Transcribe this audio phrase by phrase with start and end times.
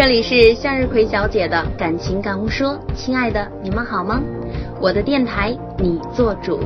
[0.00, 4.22] 这里是向日葵小姐的感情感悟说，亲爱的，你们好吗？
[4.80, 6.60] 我的电台，你做主。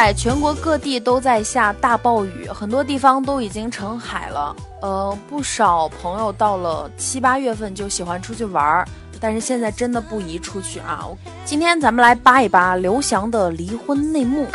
[0.00, 4.56] 在全国各地都在下大暴雨，很多地方都已经成海了。
[4.80, 8.88] 呃，不少朋友到了七八月份就喜欢出去玩儿。
[9.20, 11.04] 但是现在真的不宜出去啊！
[11.44, 14.46] 今天咱们来扒一扒刘翔的离婚内幕。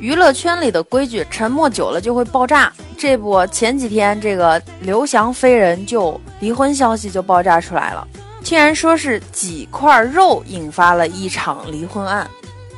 [0.00, 2.72] 娱乐圈里的规矩，沉默久了就会爆炸。
[2.98, 8.04] 这不，前几天这个刘翔飞人就离婚消息就爆炸出来了，
[8.42, 12.28] 竟然说是几块肉引发了一场离婚案。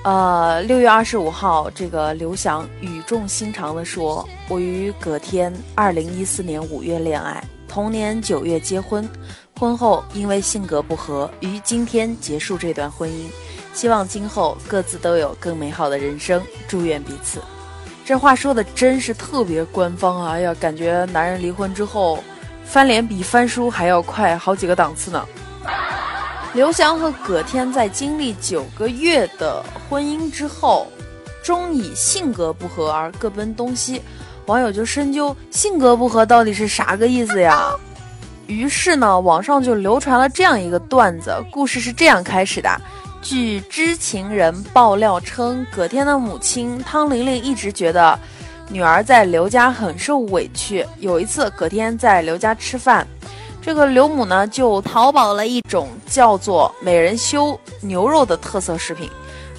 [0.05, 9.09] 呃，六月二十五号，这个刘翔语重心长地说：“我与葛天二零一四年五月恋爱，同年九月结婚。”
[9.59, 13.29] 婚后因为性格不合，于今天结束这段婚姻，
[13.73, 17.41] 希望今后各自都有更美好的人生，祝愿彼此。
[18.05, 20.33] 这话说的真是特别官方啊！
[20.33, 22.23] 哎呀，感觉男人离婚之后
[22.62, 25.27] 翻脸比翻书还要快好几个档次呢。
[26.55, 29.60] 刘翔和葛天在经历九个月的
[29.91, 30.86] 婚姻之后，
[31.42, 34.00] 终以性格不合而各奔东西。
[34.47, 37.75] 网友就深究性格不合到底是啥个意思呀？
[38.47, 42.70] 于是呢，网上就流传了这样一个段子，故事是这样开始的：
[43.20, 48.16] 据知情人爆料称，葛天的母亲汤玲玲一直觉得
[48.69, 50.86] 女儿在刘家很受委屈。
[51.00, 53.05] 有一次，葛天在刘家吃饭，
[53.65, 59.09] 这个刘母呢就淘宝了一种叫做美人修牛肉的特色食品。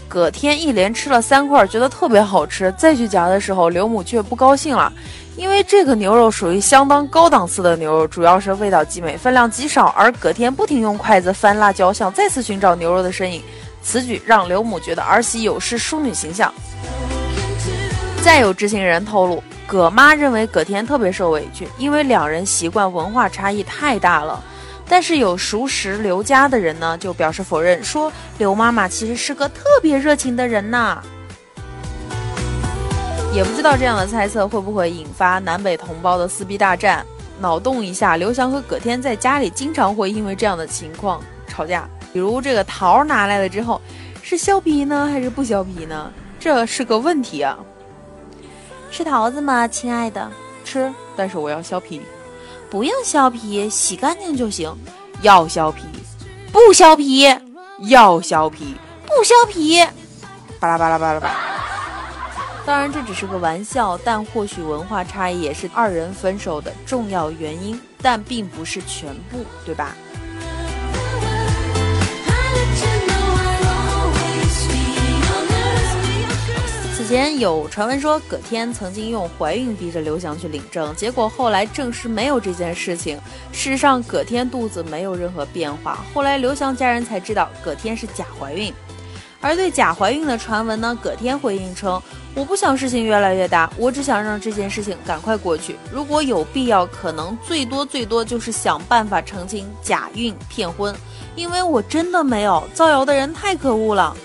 [0.08, 4.94] 葛天一连吃了三块，觉得特别好吃，再去夹的时候，刘母却不高兴了。
[5.36, 9.88] 因为这个牛肉属于相当高档次的牛肉，主要是味道极美，分量极少。
[9.98, 13.42] 而葛天不停用筷子翻辣椒，想再次寻找牛肉的身影，
[13.82, 16.54] 此举让刘母觉得儿媳有失淑女形象。
[18.24, 24.44] 再有知情人透露，葛妈认为葛天特别受委屈，因为两人习惯文化差异太大了。
[24.88, 31.02] 但是有熟识刘家的人呢，就表示否认，说刘妈妈其实是个特别热情的人呐。
[33.34, 37.04] 也不知道这样的猜测会不会引发南北同胞的撕逼大战。
[37.40, 41.90] 脑洞一下，刘翔和葛天在家里经常会因为这样的情况吵架。
[42.14, 43.82] 比如这个桃拿来了之后，
[44.22, 46.10] 是削皮呢还是不削皮呢？
[46.40, 47.58] 这是个问题啊。
[48.96, 50.32] 吃桃子吗，亲爱的？
[50.64, 52.02] 吃，但是我要削皮。
[52.70, 54.74] 不用削皮，洗干净就行。
[55.22, 55.82] 要削皮，
[56.50, 57.28] 不削皮，
[57.90, 59.86] 要削皮，不削皮。
[60.62, 61.30] 巴拉巴拉巴拉巴。
[62.66, 69.94] 当然这只是个玩笑，但或许文化差异也是二人分手的重要原因，但并不是全部，对吧？
[77.06, 83.16] 以前有传闻说葛天曾经用怀孕逼着刘翔去领证，结果后来证实没有这件事情。
[83.52, 86.04] 事实上，葛天肚子没有任何变化。
[86.16, 88.74] 后来刘翔家人才知道葛天是假怀孕。
[89.40, 92.02] 而对假怀孕的传闻呢，葛天回应称
[92.34, 95.76] ：“我不想事情越来越大，我只想让这件事情赶快过去。
[95.92, 100.96] 如果有必要，可能最多最多就是想办法澄清假孕骗婚，
[101.36, 104.18] 因为我真的没有造谣的人太可恶了。”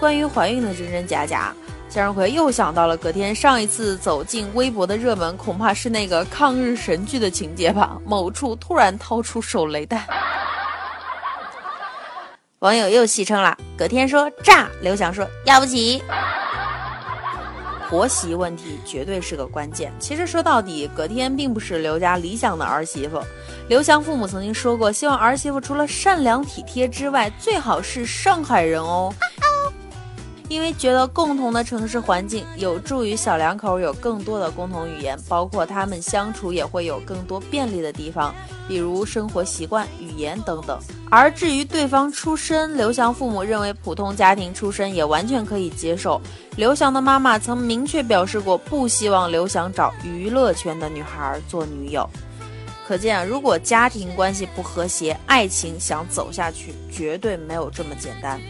[0.00, 1.54] 关于怀孕的真真假假，
[1.88, 7.96] 向日葵又想到了葛天上一次走进微博的热门，恐怕是那个抗日神剧的情节吧？
[8.04, 10.04] 某处突然掏出手雷弹。
[12.58, 16.02] 网友又戏称了，葛天说炸，刘翔说要不起。
[17.88, 19.92] 婆媳问题绝对是个关键。
[20.00, 23.22] 其实说到底，葛天并不是刘家理想的儿媳妇。
[23.68, 29.14] 刘翔父母曾经说过，希望儿媳妇除了善良体贴之外，最好是上海人哦。
[30.48, 38.32] 因为觉得共同的城市环境有助于小两口有更多的共同语言，包括他们相处也会有更多便利的地方，
[38.68, 40.78] 比如生活习惯、语言等等。
[41.10, 46.20] 而至于对方出身，刘翔父母认为普通家庭出身也完全可以接受。
[46.56, 52.08] 刘翔的妈妈曾明确表示过，不希望刘翔找娱乐圈的女孩做女友。
[52.86, 58.40] 可见，如果家庭关系不和谐，爱情想走下去绝对没有这么简单。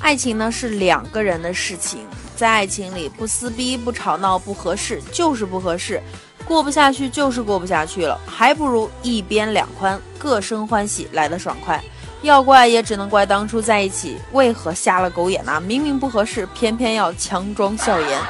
[0.00, 2.06] 爱情呢是两个人的事情，
[2.36, 6.00] 在爱情里不撕逼、不吵闹、不合适就是不合适，
[6.44, 11.82] 过不下去就是过不下去了，还不如一边两宽，各生欢喜来的爽快。
[12.22, 15.60] 要怪也只能怪当初在一起为何瞎了狗眼呐？
[15.60, 18.20] 明明不合适，偏偏要强装笑颜。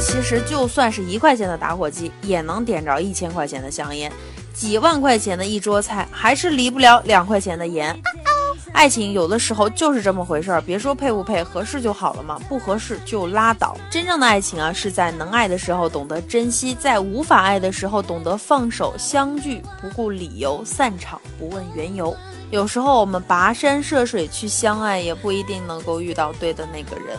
[0.00, 4.10] 其实就算是一块钱的打火机，也能点着一千块钱的香烟。
[4.54, 7.94] 几万块钱的一桌菜，还是离不了两块钱的盐。
[8.72, 13.76] 爱情有的时候就是这么回事儿，别说配不配，合适就好了嘛，不合适就拉倒。
[13.90, 22.16] 真正的爱情啊，是在能爱的时候懂得珍惜，在无法爱的时候懂得放手，相聚不顾理由，散场不问缘由。
[22.50, 27.16] 有时候我们跋山涉水去相爱，也不一定能够遇到对的那个人。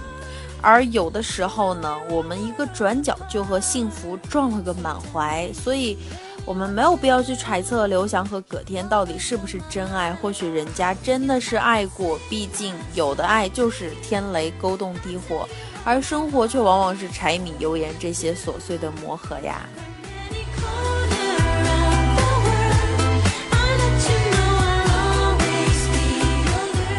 [0.62, 5.98] 而有的时候呢，我们一个转角就和幸福撞了个满怀，所以。
[6.46, 12.20] 我们没有必要去揣测刘翔和葛天到底是不是真爱，或许人家真的是爱过。
[12.30, 15.50] 毕竟有的爱就是天雷勾动地火，
[15.84, 19.68] 而生活却往往是柴米油盐这些琐碎的磨合呀。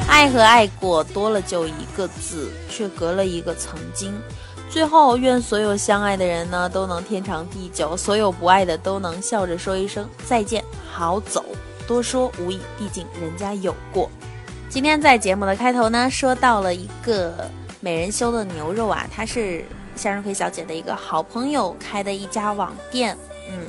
[0.08, 4.12] 爱和爱过多了就一个字，却隔了一个曾经。
[4.68, 11.44] 最后，愿所有相爱的人呢都能天长地久，所有不爱的都能笑着说一声再见，好走。
[11.86, 14.10] 多说无益，毕竟人家有过。
[14.68, 17.48] 今天在节目的开头呢，说到了一个
[17.80, 19.64] 美人修的牛肉啊，它是
[19.94, 23.16] 向日葵小姐的一个好朋友开的一家网店。
[23.50, 23.66] 嗯，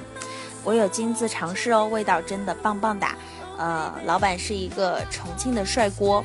[0.63, 3.15] 我有亲自尝试哦，味道真的棒棒哒。
[3.57, 6.23] 呃，老板是一个重庆的帅锅。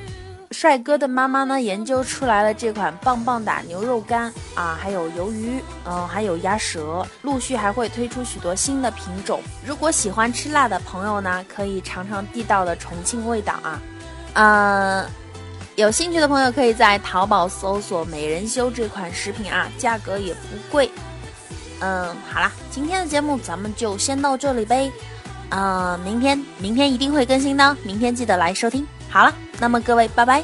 [0.52, 9.40] 帅哥的妈妈呢，研究出来了这款棒棒哒牛肉干啊，还有鱿鱼，嗯，还有鸭舌，陆续还会推出许多新的品种。
[9.64, 13.80] 如果喜欢吃辣的朋友呢，可以尝尝地道的重庆味道啊。
[14.34, 15.06] 呃，
[15.76, 20.40] 有兴趣的朋友可以在淘宝搜索“美人修”这款食品啊，价格也不
[20.70, 20.90] 贵。
[21.80, 24.92] 嗯，好啦，今天的节目咱们就先到这里呗。
[25.48, 28.86] 嗯，明天明天一定会更新的，明天记得来收听。
[29.12, 29.34] 好了。
[29.60, 30.42] 那么各位，拜拜。